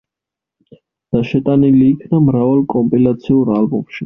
და 1.15 1.21
შეტანილი 1.31 1.83
იქნა 1.91 2.23
მრავალ 2.31 2.65
კომპილაციურ 2.77 3.55
ალბომში. 3.61 3.99